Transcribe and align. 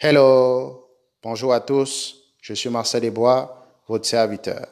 Hello, 0.00 0.90
bonjour 1.24 1.52
à 1.52 1.58
tous, 1.58 2.22
je 2.40 2.54
suis 2.54 2.70
Marcel 2.70 3.00
Desbois, 3.00 3.66
votre 3.88 4.06
serviteur. 4.06 4.64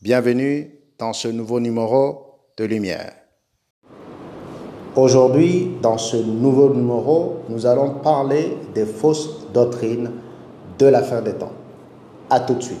Bienvenue 0.00 0.74
dans 0.98 1.12
ce 1.12 1.28
nouveau 1.28 1.60
numéro 1.60 2.38
de 2.56 2.64
Lumière. 2.64 3.12
Aujourd'hui, 4.96 5.76
dans 5.82 5.98
ce 5.98 6.16
nouveau 6.16 6.72
numéro, 6.72 7.40
nous 7.50 7.66
allons 7.66 7.96
parler 7.96 8.56
des 8.74 8.86
fausses 8.86 9.52
doctrines 9.52 10.12
de 10.78 10.86
la 10.86 11.02
fin 11.02 11.20
des 11.20 11.34
temps. 11.34 11.52
À 12.30 12.40
tout 12.40 12.54
de 12.54 12.62
suite. 12.62 12.78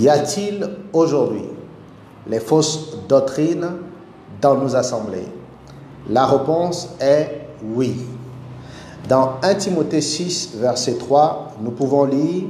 Y 0.00 0.08
a-t-il 0.08 0.68
aujourd'hui 0.92 1.44
les 2.26 2.40
fausses 2.40 2.96
doctrines 3.08 3.68
dans 4.40 4.54
nos 4.56 4.74
assemblées 4.76 5.26
La 6.08 6.26
réponse 6.26 6.90
est 7.00 7.48
oui. 7.74 7.96
Dans 9.08 9.34
1 9.42 9.54
Timothée 9.56 10.00
6, 10.00 10.54
verset 10.56 10.94
3, 10.94 11.54
nous 11.60 11.72
pouvons 11.72 12.04
lire, 12.04 12.44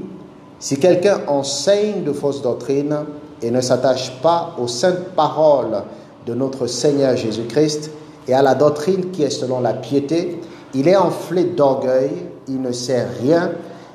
Si 0.59 0.79
quelqu'un 0.79 1.21
enseigne 1.27 2.05
de 2.05 2.13
fausses 2.13 2.43
doctrines 2.43 2.97
et 3.41 3.51
ne 3.51 3.61
s'attache 3.61 4.13
pas 4.23 4.55
aux 4.59 4.69
saintes 4.69 5.15
paroles 5.17 5.83
de 6.27 6.35
notre 6.35 6.67
Seigneur 6.67 7.17
Jésus-Christ 7.17 7.91
et 8.29 8.35
à 8.35 8.43
la 8.43 8.55
doctrine 8.55 9.11
qui 9.11 9.25
est 9.25 9.31
selon 9.31 9.61
la 9.61 9.75
piété, 9.75 10.41
il 10.75 10.87
est 10.89 10.97
enflé 10.97 11.45
d'orgueil, 11.45 12.11
il 12.49 12.63
ne 12.63 12.73
sait 12.73 13.07
rien 13.21 13.51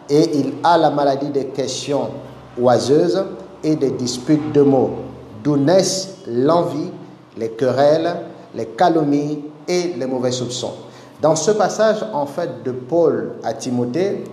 et 0.09 0.37
il 0.37 0.53
a 0.63 0.77
la 0.77 0.89
maladie 0.89 1.29
des 1.29 1.45
questions 1.45 2.09
oiseuses 2.59 3.23
et 3.63 3.75
des 3.75 3.91
disputes 3.91 4.51
de 4.53 4.61
mots 4.61 5.06
d'où 5.47 5.55
naissent 5.55 6.17
l'envie, 6.27 6.91
les 7.37 7.51
querelles, 7.51 8.17
les 8.53 8.65
calomnies 8.65 9.45
et 9.65 9.93
les 9.97 10.05
mauvais 10.05 10.33
soupçons. 10.33 10.73
Dans 11.21 11.37
ce 11.37 11.51
passage, 11.51 12.05
en 12.13 12.25
fait, 12.25 12.63
de 12.65 12.71
Paul 12.71 13.31
à 13.45 13.53
Timothée, 13.53 14.25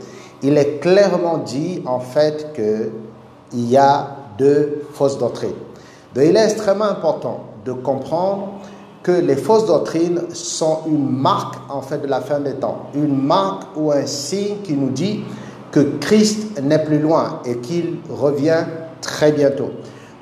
il 0.42 0.58
est 0.58 0.80
clairement 0.80 1.38
dit, 1.38 1.82
en 1.86 2.00
fait, 2.00 2.52
qu'il 2.52 3.70
y 3.70 3.76
a 3.76 4.08
deux 4.36 4.82
fausses 4.92 5.16
doctrines. 5.16 5.54
Donc, 6.16 6.24
il 6.26 6.36
est 6.36 6.44
extrêmement 6.44 6.86
important 6.86 7.44
de 7.64 7.72
comprendre 7.72 8.48
que 9.04 9.12
les 9.12 9.36
fausses 9.36 9.66
doctrines 9.66 10.20
sont 10.32 10.80
une 10.88 11.08
marque, 11.08 11.54
en 11.70 11.80
fait, 11.80 11.98
de 11.98 12.08
la 12.08 12.22
fin 12.22 12.40
des 12.40 12.54
temps. 12.54 12.86
Une 12.92 13.22
marque 13.22 13.68
ou 13.76 13.92
un 13.92 14.06
signe 14.06 14.56
qui 14.64 14.72
nous 14.72 14.90
dit 14.90 15.22
que 15.70 15.80
Christ 16.00 16.60
n'est 16.60 16.82
plus 16.84 16.98
loin 16.98 17.40
et 17.44 17.58
qu'il 17.58 17.98
revient 18.10 18.64
très 19.00 19.30
bientôt. 19.30 19.70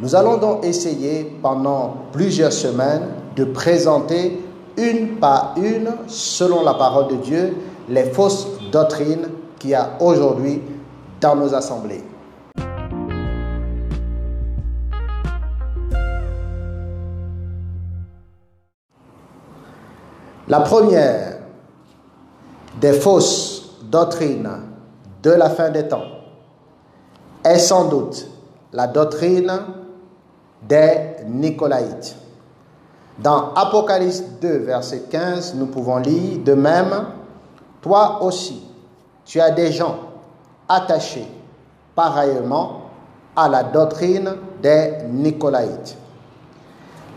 Nous 0.03 0.17
allons 0.17 0.37
donc 0.37 0.65
essayer 0.65 1.33
pendant 1.41 1.95
plusieurs 2.11 2.53
semaines 2.53 3.07
de 3.37 3.45
présenter 3.45 4.43
une 4.77 5.21
par 5.21 5.55
une, 5.57 5.91
selon 6.09 6.65
la 6.65 6.75
parole 6.75 7.07
de 7.07 7.17
Dieu, 7.19 7.57
les 7.89 8.07
fausses 8.11 8.49
doctrines 8.73 9.29
qu'il 9.61 9.71
y 9.71 9.75
a 9.77 9.91
aujourd'hui 10.01 10.61
dans 11.21 11.37
nos 11.37 11.55
assemblées. 11.55 12.03
La 20.49 20.61
première 20.63 21.39
des 22.81 22.93
fausses 22.95 23.77
doctrines 23.85 24.51
de 25.23 25.31
la 25.31 25.49
fin 25.49 25.71
des 25.71 25.87
temps 25.87 26.03
est 27.45 27.59
sans 27.59 27.85
doute 27.89 28.27
la 28.73 28.89
doctrine 28.89 29.53
des 30.69 31.25
Nicolaïtes. 31.27 32.17
Dans 33.19 33.53
Apocalypse 33.55 34.23
2, 34.41 34.49
verset 34.59 35.05
15, 35.11 35.55
nous 35.57 35.67
pouvons 35.67 35.99
lire 35.99 36.39
De 36.45 36.55
même, 36.55 36.93
toi 37.81 38.23
aussi, 38.23 38.63
tu 39.25 39.41
as 39.41 39.51
des 39.51 39.73
gens 39.73 39.97
attachés 40.69 41.27
pareillement 41.95 42.83
à 43.37 43.49
la 43.49 43.65
doctrine 43.65 44.33
des 44.63 44.93
Nicolaïtes. 45.11 45.97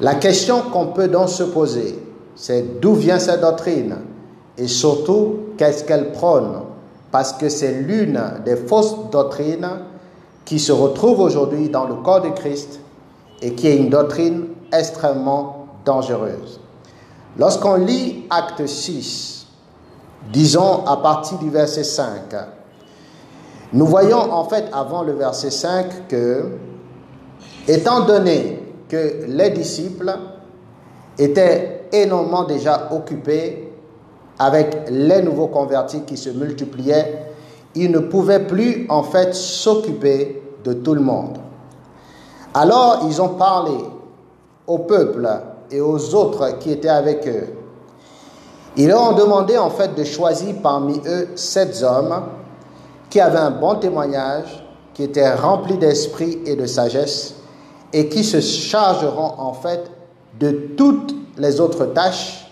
La 0.02 0.16
question 0.16 0.62
qu'on 0.72 0.88
peut 0.88 1.08
donc 1.08 1.30
se 1.30 1.44
poser, 1.44 1.98
c'est 2.36 2.82
d'où 2.82 2.94
vient 2.96 3.20
cette 3.20 3.42
doctrine 3.42 3.96
et 4.58 4.68
surtout 4.68 5.38
qu'est-ce 5.58 5.84
qu'elle 5.86 6.12
prône? 6.12 6.62
Parce 7.12 7.32
que 7.34 7.48
c'est 7.48 7.72
l'une 7.72 8.22
des 8.44 8.58
fausses 8.58 8.96
doctrines 9.10 9.70
qui 10.44 10.60
se 10.60 10.74
retrouve 10.74 11.22
aujourd'hui 11.22 11.70
dans 11.70 11.86
le 11.86 11.96
corps 11.96 12.22
de 12.22 12.30
Christ 12.30 12.80
et 13.42 13.54
qui 13.54 13.68
est 13.68 13.78
une 13.78 13.90
doctrine 13.90 14.48
extrêmement 14.72 15.68
dangereuse. 15.86 16.60
Lorsqu'on 17.38 17.76
lit 17.76 18.26
Acte 18.30 18.66
6, 18.66 19.48
disons 20.32 20.86
à 20.86 20.98
partir 20.98 21.38
du 21.38 21.50
verset 21.50 21.84
5, 21.84 22.34
nous 23.74 23.86
voyons 23.86 24.32
en 24.32 24.46
fait 24.46 24.66
avant 24.72 25.04
le 25.04 25.14
verset 25.14 25.52
5 25.52 26.08
que, 26.08 26.46
étant 27.68 28.06
donné 28.06 28.64
que 28.88 29.26
les 29.28 29.50
disciples 29.50 30.18
étaient 31.18 31.88
énormément 31.92 32.44
déjà 32.44 32.90
occupés 32.92 33.74
avec 34.40 34.90
les 34.90 35.22
nouveaux 35.22 35.48
convertis 35.48 36.02
qui 36.02 36.18
se 36.18 36.30
multipliaient, 36.30 37.26
ils 37.76 37.92
ne 37.92 38.00
pouvaient 38.00 38.46
plus 38.46 38.86
en 38.90 39.04
fait 39.04 39.34
s'occuper 39.34 40.42
de 40.64 40.74
tout 40.74 40.94
le 40.94 41.02
monde. 41.02 41.38
Alors 42.58 43.02
ils 43.06 43.22
ont 43.22 43.36
parlé 43.36 43.76
au 44.66 44.78
peuple 44.80 45.28
et 45.70 45.82
aux 45.82 46.16
autres 46.16 46.58
qui 46.60 46.72
étaient 46.72 46.88
avec 46.88 47.28
eux. 47.28 47.50
Ils 48.78 48.88
leur 48.88 49.12
ont 49.12 49.14
demandé 49.14 49.58
en 49.58 49.70
fait 49.70 49.94
de 49.94 50.06
choisir 50.06 50.56
parmi 50.64 51.02
eux 51.06 51.28
sept 51.36 51.84
hommes 51.84 52.24
qui 53.10 53.20
avaient 53.20 53.40
un 53.40 53.52
bon 53.52 53.76
témoignage, 53.76 54.66
qui 54.94 55.04
étaient 55.04 55.34
remplis 55.34 55.78
d'esprit 55.78 56.40
et 56.46 56.56
de 56.56 56.66
sagesse 56.66 57.36
et 57.92 58.08
qui 58.08 58.24
se 58.24 58.40
chargeront 58.40 59.34
en 59.38 59.52
fait 59.52 59.92
de 60.40 60.52
toutes 60.78 61.14
les 61.38 61.60
autres 61.60 61.88
tâches 61.88 62.50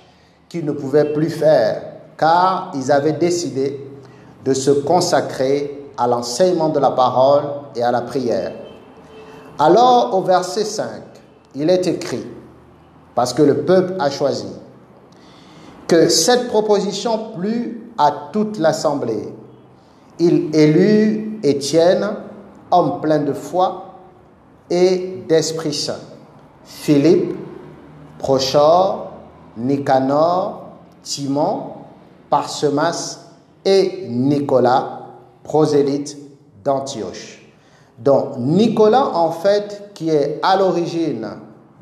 qu'ils 0.49 0.65
ne 0.65 0.73
pouvaient 0.73 1.13
plus 1.13 1.29
faire 1.29 1.81
car 2.17 2.73
ils 2.75 2.91
avaient 2.91 3.13
décidé 3.13 3.89
de 4.43 4.53
se 4.53 4.71
consacrer 4.71 5.89
à 5.97 6.07
l'enseignement 6.07 6.67
de 6.67 6.79
la 6.79 6.91
parole 6.91 7.43
et 7.77 7.83
à 7.83 7.91
la 7.91 8.01
prière. 8.01 8.51
Alors 9.59 10.15
au 10.15 10.21
verset 10.21 10.65
5, 10.65 10.87
il 11.55 11.69
est 11.69 11.85
écrit, 11.87 12.25
parce 13.13 13.33
que 13.33 13.43
le 13.43 13.63
peuple 13.65 13.95
a 13.99 14.09
choisi, 14.09 14.47
que 15.87 16.09
cette 16.09 16.47
proposition 16.47 17.33
plut 17.35 17.91
à 17.97 18.29
toute 18.31 18.57
l'assemblée. 18.57 19.33
Il 20.19 20.55
élut 20.55 21.39
Étienne, 21.43 22.07
homme 22.71 23.01
plein 23.01 23.19
de 23.19 23.33
foi 23.33 23.95
et 24.69 25.23
d'Esprit 25.27 25.73
Saint, 25.73 25.99
Philippe, 26.63 27.35
Prochor, 28.17 29.11
Nicanor, 29.57 30.69
Timon, 31.03 31.73
Parsemas 32.29 33.19
et 33.65 34.07
Nicolas, 34.09 35.01
prosélyte 35.43 36.17
d'Antioche. 36.63 37.42
Donc 37.99 38.37
Nicolas, 38.37 39.15
en 39.15 39.31
fait, 39.31 39.91
qui 39.93 40.09
est 40.09 40.39
à 40.41 40.57
l'origine 40.57 41.27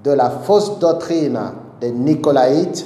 de 0.03 0.11
la 0.11 0.29
fausse 0.29 0.79
doctrine 0.79 1.39
des 1.79 1.91
Nicolaïtes, 1.91 2.85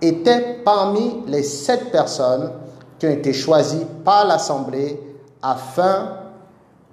était 0.00 0.60
parmi 0.64 1.22
les 1.28 1.42
sept 1.42 1.90
personnes 1.92 2.50
qui 2.98 3.06
ont 3.06 3.10
été 3.10 3.32
choisies 3.32 3.86
par 4.04 4.26
l'Assemblée 4.26 5.00
afin 5.40 6.08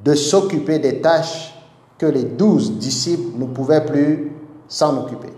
de 0.04 0.13
s'occuper 0.13 0.80
des 0.80 1.01
tâches 1.01 1.56
que 1.98 2.06
les 2.06 2.24
douze 2.24 2.71
disciples 2.74 3.38
ne 3.38 3.45
pouvaient 3.45 3.86
plus 3.86 4.31
s'en 4.68 4.98
occuper. 4.98 5.33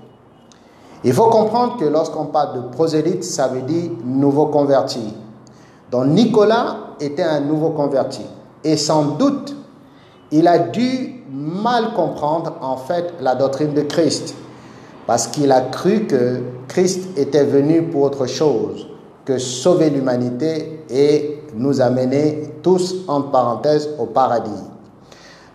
Il 1.04 1.13
faut 1.13 1.30
comprendre 1.30 1.78
que 1.78 1.86
lorsqu'on 1.86 2.25
parle 2.25 2.56
de 2.56 2.68
prosélyte, 2.69 3.24
ça 3.24 3.48
veut 3.48 3.63
dire 3.63 3.92
nouveau 4.06 4.48
converti. 4.48 5.13
Donc 5.89 6.07
Nicolas 6.07 6.78
était 7.00 7.24
un 7.24 7.39
nouveau 7.42 7.72
converti. 7.72 8.22
Et 8.63 8.78
sans 8.78 9.16
doute, 9.18 9.56
il 10.31 10.48
a 10.48 10.57
dû 10.57 11.24
mal 11.31 11.94
comprendre 11.94 12.57
en 12.62 12.78
fait 12.78 13.13
la 13.22 13.36
doctrine 13.36 13.74
de 13.74 13.81
Christ, 13.81 14.36
parce 15.07 15.28
qu'il 15.28 15.51
a 15.51 15.62
cru 15.62 16.06
que 16.07 16.42
Christ 16.68 17.18
était 17.18 17.44
venu 17.44 17.83
pour 17.83 18.04
autre 18.04 18.25
chose 18.25 18.88
que 19.25 19.38
sauver 19.38 19.89
l'humanité 19.89 20.83
et 20.89 21.44
nous 21.56 21.81
amener 21.81 22.54
tous, 22.63 22.95
en 23.07 23.22
parenthèse, 23.24 23.89
au 24.00 24.06
paradis. 24.06 24.63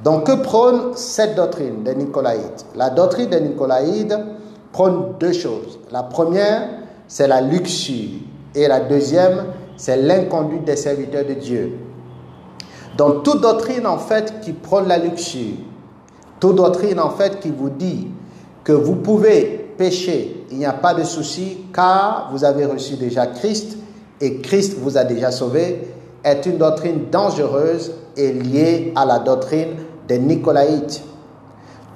Donc, 0.05 0.27
que 0.27 0.33
prône 0.43 0.95
cette 0.95 1.35
doctrine 1.37 1.83
des 1.83 1.95
Nicolaïdes? 1.95 2.63
La 2.75 2.91
doctrine 2.91 3.31
des 3.31 3.41
Nicolaïdes 3.41 4.19
prône 4.73 5.15
deux 5.19 5.33
choses. 5.33 5.79
La 5.91 6.03
première, 6.03 6.69
c'est 7.09 7.27
la 7.27 7.41
luxure, 7.41 8.21
et 8.55 8.69
la 8.69 8.81
deuxième, 8.81 9.47
c'est 9.77 9.97
l'inconduite 9.97 10.65
des 10.65 10.77
serviteurs 10.77 11.25
de 11.25 11.35
Dieu. 11.35 11.79
Donc 12.97 13.23
toute 13.25 13.41
doctrine 13.43 13.87
en 13.87 13.99
fait 13.99 14.41
qui 14.41 14.53
prône 14.53 14.89
la 14.89 14.99
luxure, 14.99 15.57
toute 16.41 16.57
doctrine 16.57 16.99
en 16.99 17.11
fait 17.11 17.41
qui 17.41 17.51
vous 17.51 17.71
dit 17.71 18.09
que 18.65 18.73
vous 18.73 18.97
pouvez 18.97 19.67
péché, 19.77 20.45
il 20.51 20.59
n'y 20.59 20.67
a 20.67 20.73
pas 20.73 20.95
de 20.95 21.05
souci 21.05 21.59
car 21.73 22.31
vous 22.33 22.45
avez 22.45 22.65
reçu 22.65 22.95
déjà 22.95 23.27
Christ 23.27 23.77
et 24.21 24.39
Christ 24.39 24.79
vous 24.79 24.97
a 24.97 25.05
déjà 25.05 25.31
sauvé, 25.31 25.89
est 26.25 26.47
une 26.47 26.59
doctrine 26.59 27.11
dangereuse 27.11 27.93
et 28.17 28.33
liée 28.33 28.93
à 28.97 29.05
la 29.05 29.19
doctrine 29.19 29.77
des 30.09 30.19
Nicolaïtes. 30.19 31.03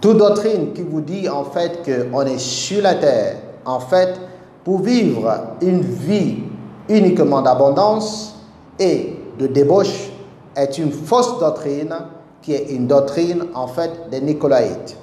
Toute 0.01 0.19
doctrine 0.19 0.73
qui 0.73 0.83
vous 0.83 1.01
dit 1.01 1.29
en 1.29 1.45
fait 1.45 1.81
qu'on 1.85 2.23
est 2.23 2.39
sur 2.39 2.83
la 2.83 2.95
terre, 2.95 3.37
en 3.65 3.81
fait, 3.81 4.21
pour 4.65 4.81
vivre 4.81 5.33
une 5.61 5.81
vie 5.81 6.39
uniquement 6.89 7.43
d'abondance 7.43 8.35
et 8.79 9.15
de 9.39 9.47
débauche, 9.47 10.10
est 10.57 10.79
une 10.79 10.93
fausse 10.93 11.39
doctrine 11.39 11.95
qui 12.43 12.55
est 12.55 12.71
une 12.71 12.87
doctrine 12.87 13.45
en 13.55 13.67
fait 13.67 14.09
des 14.11 14.21
Nicolaïtes. 14.21 14.97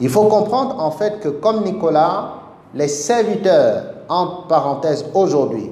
Il 0.00 0.08
faut 0.08 0.24
comprendre 0.24 0.80
en 0.80 0.90
fait 0.90 1.20
que 1.20 1.28
comme 1.28 1.64
Nicolas, 1.64 2.34
les 2.74 2.88
serviteurs, 2.88 3.84
entre 4.08 4.46
parenthèses 4.46 5.06
aujourd'hui, 5.14 5.70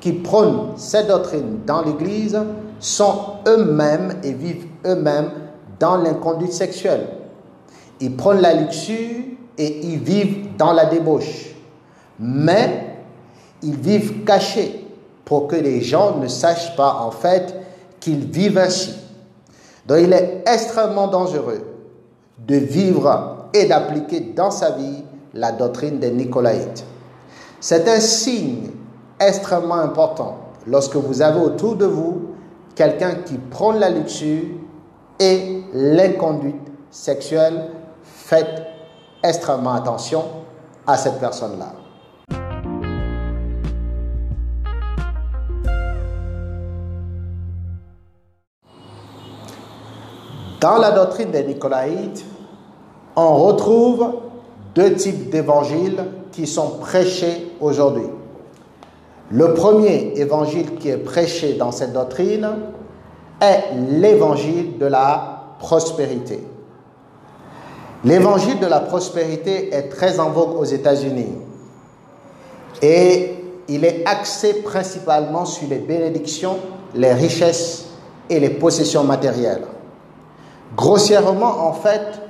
qui 0.00 0.12
prônent 0.12 0.72
cette 0.76 1.08
doctrine 1.08 1.60
dans 1.66 1.82
l'Église 1.82 2.38
sont 2.78 3.14
eux-mêmes 3.46 4.18
et 4.22 4.32
vivent 4.32 4.66
eux-mêmes 4.86 5.30
dans 5.78 5.96
l'inconduite 5.96 6.52
sexuelle. 6.52 7.06
Ils 8.00 8.16
prennent 8.16 8.40
la 8.40 8.54
luxure 8.54 9.24
et 9.58 9.86
ils 9.86 9.98
vivent 9.98 10.56
dans 10.56 10.72
la 10.72 10.86
débauche. 10.86 11.54
Mais 12.18 12.96
ils 13.62 13.76
vivent 13.76 14.24
cachés 14.24 14.86
pour 15.24 15.46
que 15.46 15.56
les 15.56 15.82
gens 15.82 16.16
ne 16.16 16.26
sachent 16.26 16.74
pas 16.76 17.02
en 17.02 17.10
fait 17.10 17.54
qu'ils 18.00 18.26
vivent 18.30 18.58
ainsi. 18.58 18.94
Donc 19.86 19.98
il 20.02 20.12
est 20.12 20.42
extrêmement 20.46 21.06
dangereux 21.06 21.60
de 22.38 22.56
vivre 22.56 23.48
et 23.52 23.66
d'appliquer 23.66 24.32
dans 24.34 24.50
sa 24.50 24.70
vie 24.70 25.04
la 25.34 25.52
doctrine 25.52 25.98
des 25.98 26.10
Nicolaïtes. 26.10 26.84
C'est 27.60 27.88
un 27.88 28.00
signe 28.00 28.70
extrêmement 29.18 29.74
important 29.74 30.38
lorsque 30.66 30.96
vous 30.96 31.22
avez 31.22 31.40
autour 31.40 31.76
de 31.76 31.84
vous 31.84 32.30
quelqu'un 32.74 33.16
qui 33.26 33.36
prend 33.36 33.72
la 33.72 33.90
luxure 33.90 34.44
et 35.18 35.62
l'inconduite 35.74 36.56
sexuelle. 36.90 37.68
Faites 38.02 38.62
extrêmement 39.22 39.74
attention 39.74 40.24
à 40.86 40.96
cette 40.96 41.20
personne-là. 41.20 41.79
Dans 50.60 50.76
la 50.76 50.90
doctrine 50.90 51.30
des 51.30 51.42
Nicolaïtes, 51.44 52.22
on 53.16 53.36
retrouve 53.36 54.12
deux 54.74 54.92
types 54.92 55.30
d'évangiles 55.30 56.04
qui 56.32 56.46
sont 56.46 56.78
prêchés 56.80 57.52
aujourd'hui. 57.60 58.06
Le 59.30 59.54
premier 59.54 60.12
évangile 60.16 60.74
qui 60.74 60.90
est 60.90 60.98
prêché 60.98 61.54
dans 61.54 61.72
cette 61.72 61.94
doctrine 61.94 62.46
est 63.40 63.74
l'évangile 63.88 64.76
de 64.76 64.84
la 64.84 65.54
prospérité. 65.58 66.46
L'évangile 68.04 68.58
de 68.60 68.66
la 68.66 68.80
prospérité 68.80 69.74
est 69.74 69.88
très 69.88 70.20
en 70.20 70.28
vogue 70.30 70.58
aux 70.58 70.64
États-Unis 70.64 71.32
et 72.82 73.34
il 73.68 73.84
est 73.84 74.02
axé 74.06 74.62
principalement 74.62 75.46
sur 75.46 75.68
les 75.68 75.78
bénédictions, 75.78 76.56
les 76.94 77.12
richesses 77.12 77.86
et 78.28 78.40
les 78.40 78.50
possessions 78.50 79.04
matérielles. 79.04 79.62
Grossièrement, 80.76 81.68
en 81.68 81.72
fait, 81.72 82.20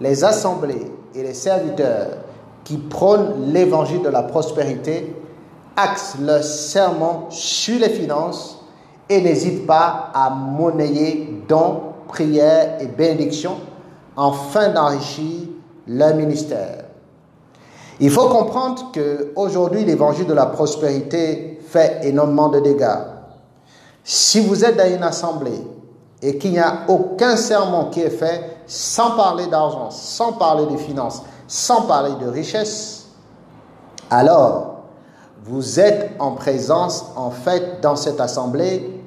les 0.00 0.24
assemblées 0.24 0.90
et 1.14 1.22
les 1.22 1.34
serviteurs 1.34 2.08
qui 2.64 2.78
prônent 2.78 3.52
l'évangile 3.52 4.02
de 4.02 4.08
la 4.08 4.22
prospérité 4.22 5.14
axent 5.76 6.16
leur 6.20 6.42
serment 6.42 7.26
sur 7.30 7.78
les 7.78 7.90
finances 7.90 8.64
et 9.08 9.20
n'hésitent 9.20 9.66
pas 9.66 10.10
à 10.14 10.30
monnayer 10.30 11.42
dons, 11.48 11.80
prières 12.08 12.78
et 12.80 12.86
bénédictions 12.86 13.56
afin 14.16 14.70
d'enrichir 14.70 15.48
leur 15.86 16.14
ministère. 16.14 16.84
Il 18.00 18.10
faut 18.10 18.28
comprendre 18.28 18.90
qu'aujourd'hui, 18.92 19.84
l'évangile 19.84 20.26
de 20.26 20.32
la 20.32 20.46
prospérité 20.46 21.60
fait 21.68 22.00
énormément 22.02 22.48
de 22.48 22.60
dégâts. 22.60 22.98
Si 24.02 24.40
vous 24.40 24.64
êtes 24.64 24.76
dans 24.76 24.92
une 24.92 25.02
assemblée 25.02 25.62
et 26.24 26.38
qu'il 26.38 26.52
n'y 26.52 26.58
a 26.58 26.84
aucun 26.88 27.36
serment 27.36 27.90
qui 27.90 28.00
est 28.00 28.08
fait 28.08 28.56
sans 28.66 29.10
parler 29.10 29.46
d'argent, 29.46 29.90
sans 29.90 30.32
parler 30.32 30.64
de 30.64 30.78
finances, 30.78 31.20
sans 31.46 31.82
parler 31.82 32.14
de 32.18 32.26
richesse, 32.26 33.08
alors 34.10 34.76
vous 35.44 35.78
êtes 35.78 36.12
en 36.18 36.30
présence, 36.30 37.04
en 37.16 37.30
fait, 37.30 37.82
dans 37.82 37.94
cette 37.94 38.22
assemblée 38.22 39.02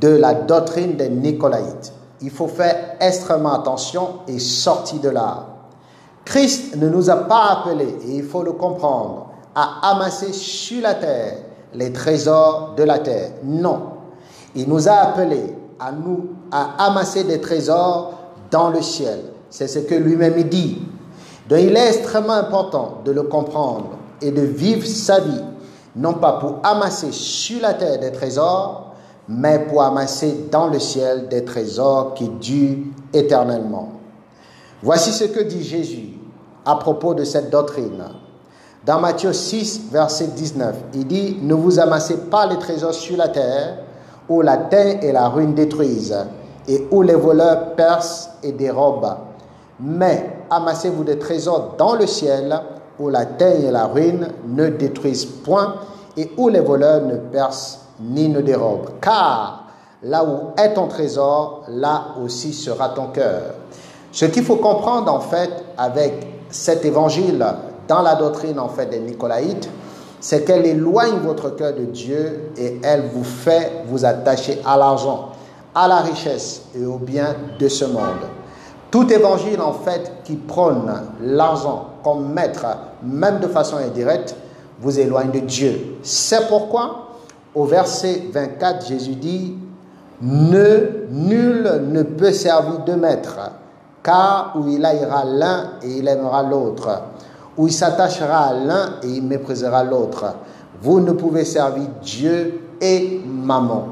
de 0.00 0.08
la 0.08 0.34
doctrine 0.34 0.96
des 0.96 1.08
Nicolaïtes. 1.08 1.92
Il 2.20 2.30
faut 2.30 2.48
faire 2.48 2.96
extrêmement 2.98 3.54
attention 3.54 4.14
et 4.26 4.40
sortir 4.40 5.00
de 5.00 5.10
là. 5.10 5.46
Christ 6.24 6.74
ne 6.76 6.88
nous 6.88 7.08
a 7.08 7.16
pas 7.16 7.60
appelés, 7.60 7.96
et 8.08 8.16
il 8.16 8.24
faut 8.24 8.42
le 8.42 8.52
comprendre, 8.52 9.28
à 9.54 9.92
amasser 9.92 10.32
sur 10.32 10.82
la 10.82 10.94
terre 10.94 11.34
les 11.74 11.92
trésors 11.92 12.74
de 12.76 12.82
la 12.82 12.98
terre. 12.98 13.30
Non. 13.44 13.80
Il 14.56 14.68
nous 14.68 14.88
a 14.88 14.94
appelés 14.94 15.54
à 15.80 15.92
nous 15.92 16.28
à 16.50 16.86
amasser 16.86 17.24
des 17.24 17.40
trésors 17.40 18.14
dans 18.50 18.70
le 18.70 18.82
ciel. 18.82 19.20
C'est 19.50 19.68
ce 19.68 19.80
que 19.80 19.94
lui-même 19.94 20.42
dit. 20.44 20.78
Donc 21.48 21.60
il 21.60 21.76
est 21.76 21.88
extrêmement 21.88 22.34
important 22.34 22.98
de 23.04 23.12
le 23.12 23.22
comprendre 23.22 23.90
et 24.20 24.30
de 24.30 24.42
vivre 24.42 24.86
sa 24.86 25.20
vie, 25.20 25.44
non 25.96 26.14
pas 26.14 26.32
pour 26.34 26.56
amasser 26.62 27.12
sur 27.12 27.62
la 27.62 27.74
terre 27.74 27.98
des 27.98 28.12
trésors, 28.12 28.92
mais 29.28 29.58
pour 29.60 29.82
amasser 29.82 30.48
dans 30.50 30.68
le 30.68 30.78
ciel 30.78 31.28
des 31.28 31.44
trésors 31.44 32.14
qui 32.14 32.28
durent 32.28 32.78
éternellement. 33.12 33.92
Voici 34.82 35.12
ce 35.12 35.24
que 35.24 35.40
dit 35.40 35.62
Jésus 35.62 36.10
à 36.64 36.76
propos 36.76 37.14
de 37.14 37.24
cette 37.24 37.50
doctrine. 37.50 38.04
Dans 38.84 39.00
Matthieu 39.00 39.32
6, 39.32 39.90
verset 39.90 40.28
19, 40.28 40.74
il 40.94 41.06
dit, 41.06 41.38
ne 41.42 41.54
vous 41.54 41.78
amassez 41.78 42.16
pas 42.16 42.46
les 42.46 42.58
trésors 42.58 42.94
sur 42.94 43.16
la 43.16 43.28
terre, 43.28 43.78
où 44.28 44.42
la 44.42 44.56
terre 44.56 45.02
et 45.02 45.12
la 45.12 45.28
ruine 45.28 45.54
détruisent, 45.54 46.16
et 46.66 46.86
où 46.90 47.02
les 47.02 47.14
voleurs 47.14 47.74
percent 47.74 48.30
et 48.42 48.52
dérobent. 48.52 49.16
Mais 49.80 50.38
amassez-vous 50.50 51.04
des 51.04 51.18
trésors 51.18 51.74
dans 51.78 51.94
le 51.94 52.06
ciel, 52.06 52.60
où 52.98 53.08
la 53.08 53.24
terre 53.24 53.64
et 53.64 53.70
la 53.70 53.86
ruine 53.86 54.28
ne 54.46 54.68
détruisent 54.68 55.24
point, 55.24 55.76
et 56.16 56.32
où 56.36 56.48
les 56.48 56.60
voleurs 56.60 57.02
ne 57.02 57.16
percent 57.16 57.78
ni 58.00 58.28
ne 58.28 58.40
dérobent. 58.40 58.90
Car 59.00 59.64
là 60.02 60.24
où 60.24 60.60
est 60.60 60.74
ton 60.74 60.86
trésor, 60.86 61.64
là 61.68 62.14
aussi 62.22 62.52
sera 62.52 62.90
ton 62.90 63.06
cœur. 63.06 63.54
Ce 64.12 64.24
qu'il 64.24 64.44
faut 64.44 64.56
comprendre 64.56 65.12
en 65.12 65.20
fait 65.20 65.50
avec 65.76 66.26
cet 66.50 66.84
évangile 66.84 67.44
dans 67.86 68.02
la 68.02 68.14
doctrine 68.14 68.58
en 68.58 68.68
fait 68.68 68.86
des 68.86 69.00
Nicolaïtes, 69.00 69.68
c'est 70.20 70.44
qu'elle 70.44 70.66
éloigne 70.66 71.18
votre 71.24 71.54
cœur 71.54 71.74
de 71.74 71.84
Dieu 71.84 72.50
et 72.56 72.80
elle 72.82 73.04
vous 73.12 73.24
fait 73.24 73.84
vous 73.86 74.04
attacher 74.04 74.60
à 74.64 74.76
l'argent, 74.76 75.30
à 75.74 75.86
la 75.86 75.98
richesse 75.98 76.62
et 76.74 76.84
au 76.84 76.98
bien 76.98 77.36
de 77.58 77.68
ce 77.68 77.84
monde. 77.84 78.26
Tout 78.90 79.12
évangile, 79.12 79.60
en 79.60 79.72
fait, 79.72 80.12
qui 80.24 80.36
prône 80.36 80.90
l'argent 81.22 81.88
comme 82.02 82.32
maître, 82.32 82.66
même 83.02 83.38
de 83.38 83.46
façon 83.46 83.76
indirecte, 83.76 84.34
vous 84.80 84.98
éloigne 84.98 85.30
de 85.30 85.40
Dieu. 85.40 85.98
C'est 86.02 86.48
pourquoi, 86.48 87.08
au 87.54 87.64
verset 87.64 88.22
24, 88.32 88.86
Jésus 88.86 89.14
dit, 89.14 89.56
ne, 90.22 91.06
nul 91.10 91.82
ne 91.90 92.02
peut 92.02 92.32
servir 92.32 92.84
de 92.84 92.94
maître, 92.94 93.38
car 94.02 94.54
où 94.56 94.68
il 94.68 94.80
ira 94.80 95.24
l'un 95.24 95.72
et 95.82 95.98
il 95.98 96.08
aimera 96.08 96.42
l'autre 96.42 96.88
où 97.58 97.66
il 97.66 97.72
s'attachera 97.72 98.46
à 98.46 98.52
l'un 98.54 98.86
et 99.02 99.08
il 99.08 99.22
méprisera 99.22 99.82
l'autre. 99.82 100.36
Vous 100.80 101.00
ne 101.00 101.12
pouvez 101.12 101.44
servir 101.44 101.88
Dieu 102.00 102.60
et 102.80 103.20
maman. 103.26 103.88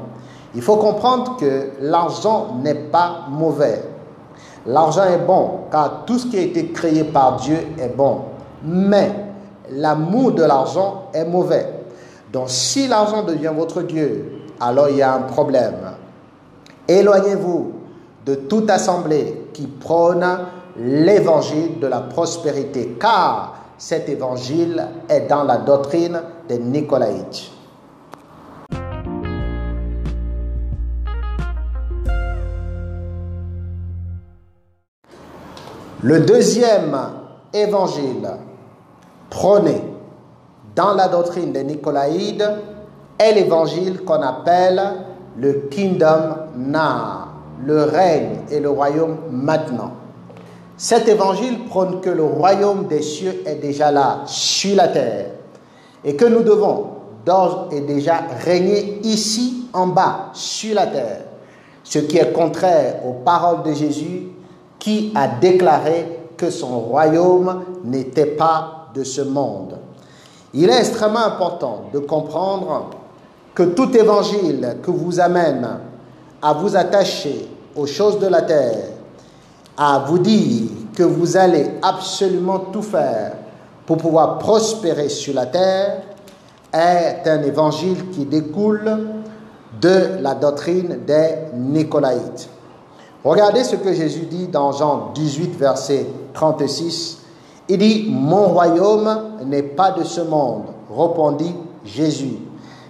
Il 0.55 0.61
faut 0.61 0.77
comprendre 0.77 1.35
que 1.37 1.71
l'argent 1.81 2.55
n'est 2.63 2.73
pas 2.73 3.25
mauvais. 3.29 3.83
L'argent 4.65 5.03
est 5.03 5.25
bon, 5.25 5.59
car 5.69 6.05
tout 6.05 6.17
ce 6.17 6.27
qui 6.27 6.37
a 6.37 6.41
été 6.41 6.71
créé 6.71 7.03
par 7.03 7.35
Dieu 7.35 7.57
est 7.77 7.95
bon. 7.95 8.21
Mais 8.63 9.13
l'amour 9.69 10.31
de 10.31 10.43
l'argent 10.43 11.09
est 11.13 11.25
mauvais. 11.25 11.73
Donc 12.31 12.45
si 12.49 12.87
l'argent 12.87 13.23
devient 13.23 13.51
votre 13.55 13.81
Dieu, 13.81 14.31
alors 14.59 14.89
il 14.89 14.97
y 14.97 15.01
a 15.01 15.13
un 15.13 15.21
problème. 15.21 15.75
Éloignez-vous 16.87 17.71
de 18.25 18.35
toute 18.35 18.69
assemblée 18.69 19.49
qui 19.53 19.67
prône 19.67 20.25
l'évangile 20.79 21.79
de 21.79 21.87
la 21.87 22.01
prospérité, 22.01 22.97
car 22.99 23.55
cet 23.77 24.09
évangile 24.09 24.87
est 25.09 25.27
dans 25.27 25.43
la 25.43 25.57
doctrine 25.57 26.19
des 26.47 26.59
Nicolaïtes. 26.59 27.51
Le 36.03 36.19
deuxième 36.19 36.95
évangile 37.53 38.29
prôné 39.29 39.81
dans 40.75 40.93
la 40.93 41.07
doctrine 41.07 41.51
des 41.51 41.63
Nicolaïdes 41.63 42.47
est 43.17 43.33
l'évangile 43.33 44.03
qu'on 44.03 44.21
appelle 44.21 44.81
le 45.37 45.53
Kingdom 45.71 46.35
Now, 46.55 47.29
le 47.65 47.83
règne 47.83 48.41
et 48.51 48.59
le 48.59 48.69
royaume 48.69 49.17
maintenant. 49.31 49.91
Cet 50.77 51.07
évangile 51.07 51.65
prône 51.65 52.01
que 52.01 52.09
le 52.09 52.23
royaume 52.23 52.85
des 52.87 53.01
cieux 53.01 53.41
est 53.45 53.55
déjà 53.55 53.91
là, 53.91 54.21
sur 54.27 54.75
la 54.75 54.87
terre, 54.87 55.31
et 56.05 56.15
que 56.15 56.25
nous 56.25 56.43
devons 56.43 56.85
d'ores 57.25 57.69
et 57.71 57.81
déjà 57.81 58.21
régner 58.45 58.99
ici 59.03 59.67
en 59.73 59.87
bas, 59.87 60.29
sur 60.33 60.75
la 60.75 60.87
terre, 60.87 61.21
ce 61.83 61.99
qui 61.99 62.17
est 62.17 62.31
contraire 62.31 63.01
aux 63.05 63.23
paroles 63.23 63.63
de 63.63 63.73
Jésus 63.73 64.27
qui 64.77 65.11
a 65.15 65.27
déclaré 65.27 66.19
que 66.37 66.51
son 66.51 66.79
royaume 66.79 67.63
n'était 67.83 68.25
pas 68.27 68.89
de 68.93 69.03
ce 69.03 69.21
monde. 69.21 69.77
Il 70.53 70.69
est 70.69 70.79
extrêmement 70.79 71.25
important 71.25 71.85
de 71.91 71.99
comprendre 71.99 72.91
que 73.55 73.63
tout 73.63 73.95
évangile 73.97 74.77
que 74.83 74.91
vous 74.91 75.19
amène 75.19 75.67
à 76.41 76.53
vous 76.53 76.75
attacher 76.75 77.47
aux 77.75 77.87
choses 77.87 78.19
de 78.19 78.27
la 78.27 78.43
terre, 78.43 78.89
à 79.77 80.05
vous 80.07 80.19
dire 80.19 80.69
que 80.95 81.03
vous 81.03 81.37
allez 81.37 81.71
absolument 81.81 82.59
tout 82.59 82.81
faire 82.81 83.33
pour 83.85 83.97
pouvoir 83.97 84.37
prospérer 84.39 85.09
sur 85.09 85.33
la 85.33 85.45
terre, 85.45 86.01
est 86.73 87.27
un 87.27 87.41
évangile 87.43 88.09
qui 88.09 88.25
découle 88.25 89.07
de 89.79 90.19
la 90.21 90.35
doctrine 90.35 90.99
des 91.05 91.29
Nicolaïtes. 91.55 92.49
Regardez 93.23 93.63
ce 93.63 93.75
que 93.75 93.93
Jésus 93.93 94.25
dit 94.29 94.47
dans 94.47 94.71
Jean 94.71 95.11
18, 95.13 95.57
verset 95.57 96.07
36. 96.33 97.19
Il 97.69 97.77
dit, 97.77 98.07
Mon 98.09 98.47
royaume 98.47 99.09
n'est 99.45 99.63
pas 99.63 99.91
de 99.91 100.03
ce 100.03 100.21
monde, 100.21 100.65
répondit 100.89 101.55
Jésus. 101.83 102.37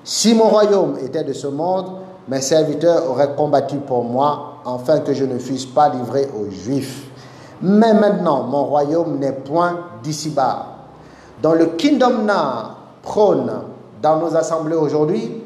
Si 0.03 0.33
mon 0.33 0.45
royaume 0.45 0.97
était 1.03 1.23
de 1.23 1.33
ce 1.33 1.47
monde, 1.47 1.87
mes 2.27 2.41
serviteurs 2.41 3.09
auraient 3.09 3.35
combattu 3.35 3.77
pour 3.77 4.03
moi, 4.03 4.56
afin 4.67 4.99
que 4.99 5.13
je 5.13 5.23
ne 5.23 5.39
fusse 5.39 5.65
pas 5.65 5.89
livré 5.89 6.27
aux 6.37 6.49
Juifs. 6.51 7.05
Mais 7.61 7.93
maintenant, 7.93 8.43
mon 8.43 8.65
royaume 8.65 9.17
n'est 9.17 9.31
point 9.31 9.77
d'ici-bas. 10.03 10.65
Dans 11.41 11.53
le 11.53 11.67
Kingdom 11.67 12.23
Now 12.25 12.75
prône 13.01 13.51
dans 14.01 14.17
nos 14.19 14.35
assemblées 14.35 14.75
aujourd'hui 14.75 15.43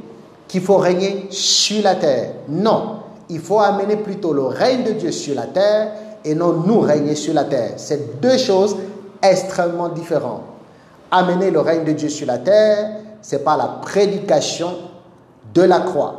qu'il 0.48 0.62
faut 0.62 0.78
régner 0.78 1.28
sur 1.30 1.84
la 1.84 1.96
terre. 1.96 2.34
Non, 2.50 2.98
il 3.30 3.40
faut 3.40 3.60
amener 3.60 3.96
plutôt 3.98 4.34
le 4.34 4.44
règne 4.44 4.84
de 4.84 4.92
Dieu 4.92 5.12
sur 5.12 5.36
la 5.36 5.46
terre 5.46 5.92
et 6.26 6.36
non 6.36 6.64
nous 6.66 6.80
régner 6.80 7.16
sur 7.16 7.34
la 7.34 7.46
terre. 7.46 7.74
C'est 7.78 8.20
deux 8.20 8.38
choses 8.38 8.76
extrêmement 9.22 9.90
différentes. 9.90 10.42
Amener 11.12 11.52
le 11.52 11.60
règne 11.60 11.84
de 11.84 11.92
Dieu 11.92 12.10
sur 12.10 12.28
la 12.28 12.40
terre, 12.40 12.98
c'est 13.22 13.44
pas 13.44 13.56
la 13.56 13.68
prédication 13.82 14.72
de 15.54 15.62
la 15.62 15.80
croix. 15.80 16.16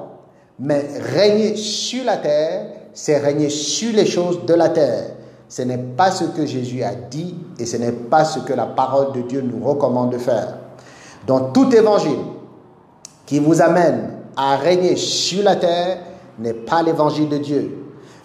Mais 0.59 0.87
régner 1.15 1.57
sur 1.57 2.05
la 2.05 2.19
terre, 2.19 2.67
c'est 2.95 3.19
régner 3.19 3.49
sur 3.51 3.93
les 3.93 4.07
choses 4.07 4.45
de 4.45 4.55
la 4.55 4.69
terre. 4.69 5.11
Ce 5.49 5.63
n'est 5.63 5.79
pas 5.79 6.11
ce 6.11 6.25
que 6.25 6.47
Jésus 6.47 6.83
a 6.83 6.95
dit 6.95 7.35
et 7.59 7.67
ce 7.67 7.77
n'est 7.77 7.93
pas 7.93 8.25
ce 8.25 8.41
que 8.41 8.53
la 8.53 8.67
parole 8.67 9.13
de 9.13 9.23
Dieu 9.23 9.43
nous 9.43 9.65
recommande 9.65 10.11
de 10.13 10.19
faire. 10.19 10.57
Dans 11.27 11.51
tout 11.53 11.75
évangile 11.75 12.19
qui 13.27 13.39
vous 13.39 13.61
amène 13.61 14.11
à 14.37 14.57
régner 14.57 14.97
sur 14.97 15.45
la 15.45 15.57
terre, 15.57 15.99
n'est 16.39 16.55
pas 16.55 16.83
l'évangile 16.83 17.29
de 17.29 17.39
Dieu. 17.39 17.79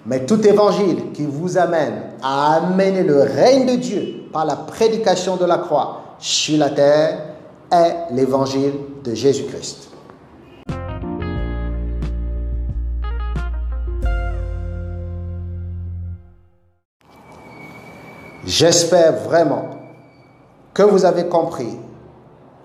Mais 0.05 0.25
tout 0.25 0.45
évangile 0.47 1.12
qui 1.13 1.25
vous 1.25 1.57
amène 1.57 1.93
à 2.24 2.55
amener 2.55 3.03
le 3.03 3.21
règne 3.21 3.65
de 3.65 3.75
Dieu 3.75 4.24
par 4.31 4.45
la 4.45 4.55
prédication 4.55 5.36
de 5.36 5.45
la 5.45 5.57
croix 5.57 6.01
sur 6.19 6.57
la 6.57 6.69
terre 6.69 7.19
est 7.71 8.13
l'évangile 8.13 8.74
de 9.03 9.13
Jésus-Christ. 9.13 9.87
J'espère 18.48 19.12
vraiment 19.25 19.66
que 20.74 20.82
vous 20.82 21.04
avez 21.04 21.25
compris 21.25 21.77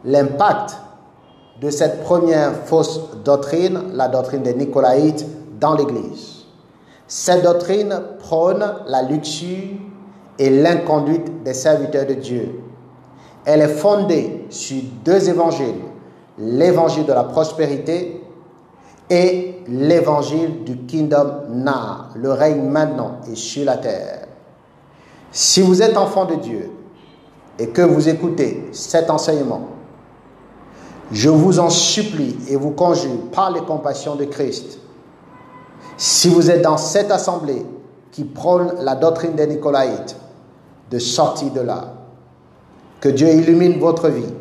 l'impact 0.04 0.76
de 1.60 1.70
cette 1.70 2.04
première 2.04 2.52
fausse 2.66 3.00
doctrine, 3.24 3.80
la 3.92 4.06
doctrine 4.06 4.44
des 4.44 4.54
Nicolaïtes, 4.54 5.26
dans 5.58 5.74
l'Église. 5.74 6.44
Cette 7.08 7.42
doctrine 7.42 8.00
prône 8.20 8.64
la 8.86 9.02
luxure 9.02 9.80
et 10.38 10.50
l'inconduite 10.50 11.42
des 11.42 11.52
serviteurs 11.52 12.06
de 12.06 12.14
Dieu. 12.14 12.60
Elle 13.44 13.62
est 13.62 13.66
fondée 13.66 14.46
sur 14.50 14.80
deux 15.04 15.28
évangiles, 15.28 15.82
l'évangile 16.38 17.06
de 17.06 17.12
la 17.12 17.24
prospérité 17.24 18.22
et 19.10 19.56
l'évangile 19.66 20.62
du 20.62 20.76
Kingdom 20.86 21.48
Now, 21.48 22.14
le 22.14 22.30
règne 22.30 22.68
maintenant 22.68 23.16
et 23.28 23.34
sur 23.34 23.64
la 23.64 23.78
terre. 23.78 24.21
Si 25.32 25.62
vous 25.62 25.80
êtes 25.82 25.96
enfant 25.96 26.26
de 26.26 26.34
Dieu 26.36 26.70
et 27.58 27.68
que 27.68 27.82
vous 27.82 28.08
écoutez 28.08 28.68
cet 28.72 29.10
enseignement, 29.10 29.68
je 31.10 31.30
vous 31.30 31.58
en 31.58 31.70
supplie 31.70 32.36
et 32.48 32.56
vous 32.56 32.70
conjure 32.70 33.30
par 33.32 33.50
les 33.50 33.60
compassions 33.60 34.14
de 34.14 34.24
Christ, 34.24 34.78
si 35.96 36.28
vous 36.28 36.50
êtes 36.50 36.62
dans 36.62 36.76
cette 36.76 37.10
assemblée 37.10 37.64
qui 38.12 38.24
prône 38.24 38.74
la 38.80 38.94
doctrine 38.94 39.34
des 39.34 39.46
Nicolaïtes, 39.46 40.16
de 40.90 40.98
sortir 40.98 41.50
de 41.50 41.60
là. 41.60 41.94
Que 43.00 43.08
Dieu 43.08 43.28
illumine 43.28 43.80
votre 43.80 44.08
vie 44.08 44.32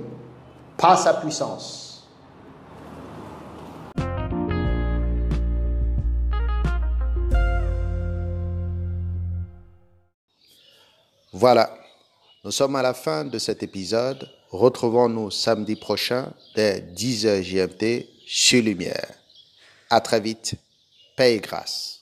par 0.78 1.00
sa 1.00 1.14
puissance. 1.14 1.81
Voilà, 11.42 11.76
nous 12.44 12.52
sommes 12.52 12.76
à 12.76 12.84
la 12.84 12.94
fin 12.94 13.26
de 13.26 13.40
cet 13.40 13.64
épisode. 13.64 14.30
Retrouvons-nous 14.52 15.32
samedi 15.32 15.76
prochain 15.76 16.32
dès 16.54 16.82
10h 16.82 17.42
GMT 17.42 18.08
sur 18.28 18.62
Lumière. 18.62 19.16
À 19.90 20.02
très 20.02 20.20
vite. 20.20 20.54
Paix 21.18 21.38
et 21.38 21.40
grâce. 21.40 22.01